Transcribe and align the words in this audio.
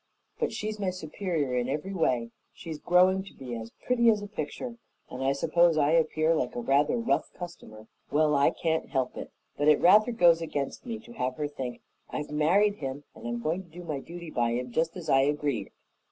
But 0.39 0.51
she's 0.51 0.79
my 0.79 0.89
superior 0.89 1.55
in 1.55 1.69
every 1.69 1.93
way; 1.93 2.31
she's 2.51 2.79
growing 2.79 3.21
to 3.23 3.35
be 3.35 3.53
a 3.53 3.65
pretty 3.85 4.09
as 4.09 4.23
a 4.23 4.27
picture, 4.27 4.79
and 5.11 5.23
I 5.23 5.31
suppose 5.31 5.77
I 5.77 5.91
appear 5.91 6.33
like 6.33 6.55
a 6.55 6.59
rather 6.59 6.97
rough 6.97 7.31
customer. 7.33 7.85
Well, 8.09 8.33
I 8.33 8.49
can't 8.49 8.89
help 8.89 9.15
if, 9.15 9.27
but 9.57 9.67
it 9.67 9.79
rather 9.79 10.11
goes 10.11 10.41
against 10.41 10.87
me 10.87 10.97
to 10.97 11.11
have 11.13 11.35
her 11.35 11.47
think, 11.47 11.81
'I've 12.09 12.31
married 12.31 12.77
him 12.77 13.03
and 13.13 13.27
I'm 13.27 13.43
going 13.43 13.61
to 13.61 13.69
do 13.69 13.83
my 13.83 13.99
duty 13.99 14.31
by 14.31 14.53
him, 14.53 14.71
just 14.71 14.97
as 14.97 15.07
I 15.07 15.21
agreed.' 15.21 15.69